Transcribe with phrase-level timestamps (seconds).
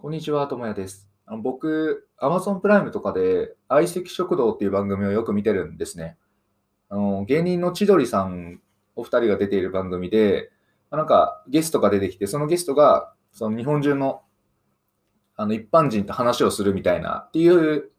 [0.00, 1.10] こんにちは、ともやです。
[1.26, 6.16] あの僕、Amazon プライムとかで、相席食堂っていう番組をよく見てるんですね。
[6.88, 8.62] あの芸人の千鳥さん
[8.96, 10.52] お二人が出ている番組で、
[10.90, 14.22] まあなんかゲストが出てきて、そのゲストがその日本中の
[15.36, 17.90] あの一般人と話をするみたいなっていう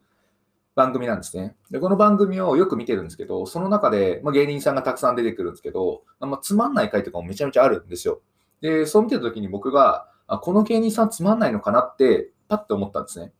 [0.74, 1.54] 番組なんですね。
[1.70, 8.22] で、この番組をよく見てるんですけど、その中で、まあ、芸人さんがたくさん出てくるんですけど、まあ、つまんない回とかもめちゃめちゃあるんですよ。
[8.60, 13.32] で、そう見てた時に僕が、あこの芸人さんつまんないのかなって、パッと思ったんですね。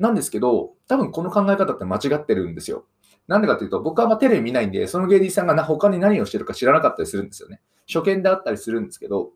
[0.00, 2.86] なんですけど、多分この考え方って間違ってるんですよ。
[3.28, 7.60] なんでかというと、僕はまテレビ見ないんで、その芸人さんが他に何をしてるか知らなかったりするんですよね。
[7.86, 9.30] 初見であったりするんですけど、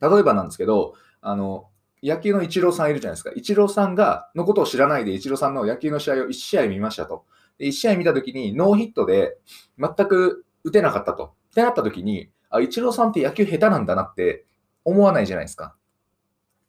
[0.00, 1.68] 例えばなんですけど、あの、
[2.02, 3.30] 野球のイチローさんいるじゃないですか。
[3.36, 7.24] イチローさんが、のことを知らないで、イチローさんの野球の試合を1試合見ましたと。
[7.58, 9.38] で1試合見たときに、ノーヒットで
[9.78, 11.34] 全く打てなかったと。
[11.52, 14.44] ってなったときに、あ、イチローさんって野球下手なんだなって
[14.84, 15.74] 思わないじゃないですか。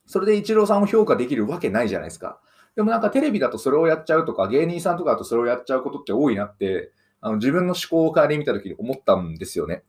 [0.08, 2.40] それでイチローさんを評価できるわけないじゃないですか。
[2.76, 6.92] でもなんかテレビだとそれをやっちゃうとか、芸人さんとかだとそれをやっちゃうことって多いなって、
[7.22, 9.84] あの自分の思考を変えてみたときに思ったんですよね。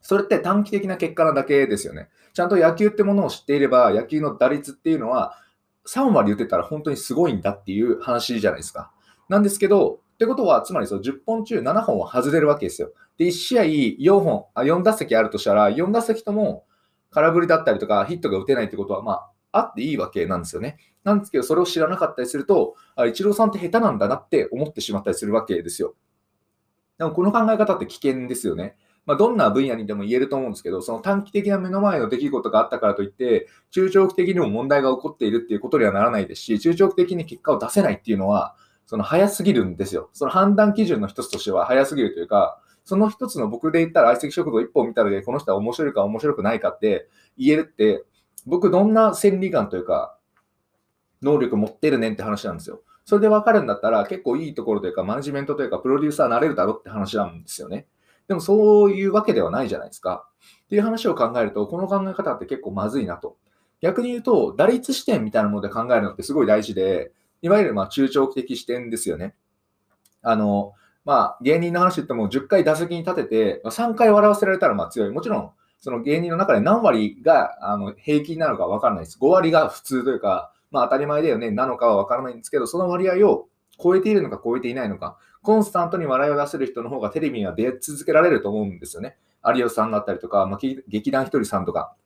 [0.00, 2.08] それって短期的な結果なだけですよね。
[2.34, 5.38] ちゃんと野球ってものを知っていれば、野球の打率っていうのは
[5.86, 8.90] 3割打てたら本当にすごいんだっていう話じゃないですか。
[9.28, 12.92] なんですけど、ってことは、つまりその10本中7本は外れるわけですよ。
[13.18, 16.64] で、1試合4本、あ4打席あるとしたら、4打席とも
[17.12, 20.78] 空振りだったりとかヒットが打てないってことは、まあ、あっていいわけなんですよね。
[21.04, 25.94] なんですけど、それを知らなかったりすると、あ、イチローさんって下手なんだなって思ってしまったりするわけですよ。
[26.98, 28.76] でもこの考え方って危険ですよね。
[29.04, 38.54] まあ、どんな分野にでも言えると思うんですけど、その短期的な目の前の出来事があったからといって、中長期的にも問題が起こっているっていうことにはならないですし、中長期的に結果を出せないっていうのは、
[38.86, 40.10] その早すぎるんですよ。
[40.12, 47.08] その判断基準の一つとしては早すぎるというか、その一つの僕で言ったら相席食堂一本見たので、この人は面白いか面白くないかって
[47.38, 48.04] 言えるって、
[48.46, 50.16] 僕どんな千里眼というか、
[51.22, 52.82] 能力持ってるねんって話なんですよ。
[53.04, 57.86] それで分かるんだったら結構いいところというか、マネジメントというか、プロデューサーになれるだろうって話なんですよね。
[58.28, 60.28] でもそういうわけではないじゃないですか。
[60.64, 63.36] っていう話を考えると、この考え方って結構まずいなと。
[63.80, 67.12] 逆に言うと、打率視点みたいなもので考えるのってすごい大事で、
[67.42, 69.34] いわゆるま中長期的視点ですよね。
[70.22, 70.72] あの、
[71.04, 75.10] まあ、芸人の話言っても10回打席に立てて、3回笑わせられたらまあ強い。
[75.10, 79.18] もちろん、その芸人の中で何割があの平均なのか分からないです。
[79.20, 83.48] 5割が普通というか、まあ当たり前だよね、なのかは分からないんですけど、その割合を
[83.82, 89.16] 超えているのか超えていないのか、コンスタントに笑いを出せる人の方がテレビには出続けられると思うんですよね。
[89.44, 91.96] 有吉さんだったりとか、まあ、劇劇団ひとりさんとか。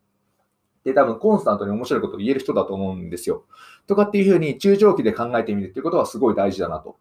[0.85, 3.45] で、多分コンスタントに面白いことを言える人だと思うんですよ。
[3.87, 6.97] とかっていうふうに中長期で考えてみるっていうことはすごい大事だなと。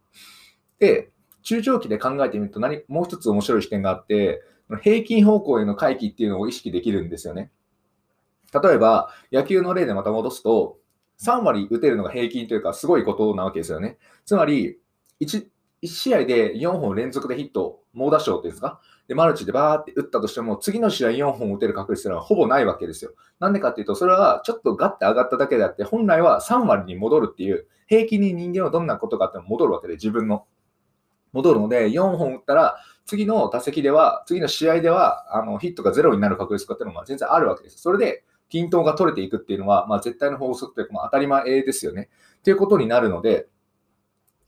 [0.80, 1.12] で、
[1.46, 4.42] 中長期で考えてみると何、もう一つ面白い視点があって、
[4.82, 7.52] 平均方向への回帰っていうのを意識できるんですよね。
[8.52, 10.80] 例えば、野球の例でまた戻すと、
[11.22, 13.98] 3割打てるのが平均というか、すごいことなわけですよね。
[14.26, 14.80] つまり
[15.22, 15.48] 1、
[15.84, 18.82] 1試合で4本連続でヒット、猛打賞っていうんですか？
[19.08, 23.12] で、マルチでバーって打ったとしても、次の試合4本打てる確率というのはほぼないわけですよ。
[23.40, 30.46] なんでかっていうと、それはちょっとガッて上がっただけであって、本来は3割に戻るっていう、平均に人間はどんなことがあっても戻るわけで、自分の。
[31.36, 37.78] 戻るので、4本打ったら、次の打席では、次の試合では、あのヒットがゼロになる確率とかっていうのが全然あるわけです。
[37.80, 42.10] それで、均等が取れていくっていうのは、まあ、絶対の法則というか、まあ、当たり前ですよね。
[42.40, 43.48] っていうことになるので、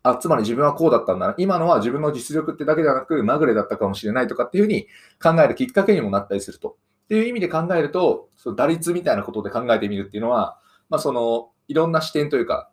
[0.03, 1.35] あ、つまり自分はこうだったんだな。
[1.37, 4.87] 今のは自分の実力ってだけではなく、まぐれだったかもしれないとかっていうふうに
[5.21, 6.77] 考えるきっかけにもなったりすると。
[7.05, 10.59] っていう意味で考えると、その打率みたいなことで考えてみるっていうのは、
[10.89, 12.69] まあ、その、いろんな視点というか、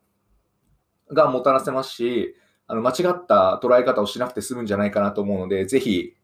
[1.13, 2.35] がもたらせますし、
[2.67, 6.15] あの間違った捉え方をしなくて済むんじゃないかなと思うので、ぜひ、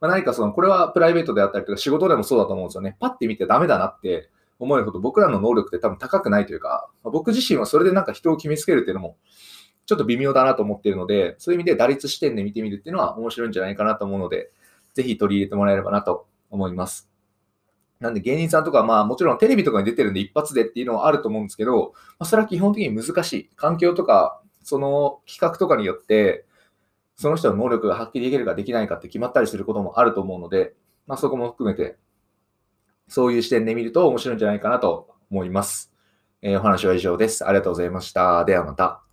[0.00, 2.96] まあ、何かその、これはプライベートであったりとか仕事でもそうだと思うんですよね。
[3.00, 9.16] パッて見てダメだなって思えるほど僕らの能力って多分高くないというか、まあ僕自身はそれでなんか人を決めつけるっていうのも
[9.86, 14.50] ちょっと微妙だなと思っているので、そういう意味で打率視点で見てみるっていうのは面白いんじゃないかなと思うので、
[14.94, 17.08] ぜひ取り入れてもらえればなと思います。
[18.00, 23.50] なんで芸人さんとか、まあもちろんテレビとかに出てるんで一発でっていうのはあると思うんですけど、まあ、それは基本的に難しい。
[23.56, 26.44] 環境とか、その企画とかによって、
[27.16, 30.74] その人の能力が発揮できるかできないかって決まったりすることもあると思うので、
[31.06, 31.96] まあそこも含めて、
[33.08, 35.92] そういう視点で見ると面白いんじゃないかなと思います。
[36.42, 37.46] えーお話は以上です。
[37.46, 38.44] ありがとうございました。
[38.44, 39.07] ではまた。